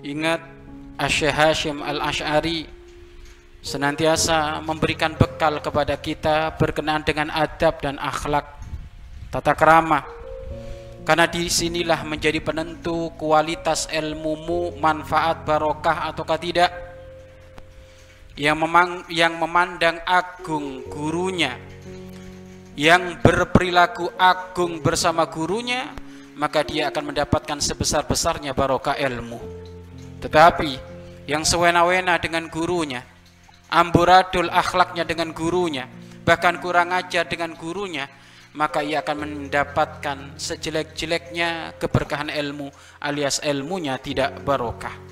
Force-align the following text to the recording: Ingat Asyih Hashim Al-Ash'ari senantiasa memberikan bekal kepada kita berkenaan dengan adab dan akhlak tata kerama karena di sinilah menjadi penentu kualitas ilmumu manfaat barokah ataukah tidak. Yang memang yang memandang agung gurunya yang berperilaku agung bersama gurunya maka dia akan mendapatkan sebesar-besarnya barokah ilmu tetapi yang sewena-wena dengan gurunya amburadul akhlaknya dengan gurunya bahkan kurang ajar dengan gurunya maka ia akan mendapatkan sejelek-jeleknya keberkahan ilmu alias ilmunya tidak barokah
Ingat 0.00 0.40
Asyih 0.96 1.32
Hashim 1.32 1.84
Al-Ash'ari 1.84 2.64
senantiasa 3.60 4.64
memberikan 4.64 5.12
bekal 5.12 5.60
kepada 5.60 6.00
kita 6.00 6.56
berkenaan 6.56 7.04
dengan 7.04 7.28
adab 7.28 7.84
dan 7.84 8.00
akhlak 8.00 8.48
tata 9.28 9.52
kerama 9.52 10.00
karena 11.04 11.28
di 11.28 11.52
sinilah 11.52 12.00
menjadi 12.08 12.40
penentu 12.40 13.12
kualitas 13.20 13.92
ilmumu 13.92 14.72
manfaat 14.80 15.44
barokah 15.44 16.08
ataukah 16.08 16.40
tidak. 16.40 16.72
Yang 18.40 18.56
memang 18.56 18.88
yang 19.12 19.36
memandang 19.36 20.00
agung 20.08 20.80
gurunya 20.88 21.60
yang 22.72 23.20
berperilaku 23.20 24.16
agung 24.16 24.80
bersama 24.80 25.28
gurunya 25.28 25.92
maka 26.40 26.64
dia 26.64 26.88
akan 26.88 27.12
mendapatkan 27.12 27.60
sebesar-besarnya 27.60 28.56
barokah 28.56 28.96
ilmu 28.96 29.59
tetapi 30.20 30.76
yang 31.26 31.42
sewena-wena 31.42 32.20
dengan 32.20 32.46
gurunya 32.52 33.02
amburadul 33.72 34.52
akhlaknya 34.52 35.02
dengan 35.08 35.32
gurunya 35.32 35.88
bahkan 36.22 36.60
kurang 36.60 36.92
ajar 36.92 37.26
dengan 37.26 37.56
gurunya 37.56 38.06
maka 38.50 38.82
ia 38.82 38.98
akan 39.00 39.16
mendapatkan 39.26 40.34
sejelek-jeleknya 40.34 41.78
keberkahan 41.78 42.34
ilmu 42.34 42.70
alias 42.98 43.38
ilmunya 43.46 43.94
tidak 44.02 44.42
barokah 44.42 45.09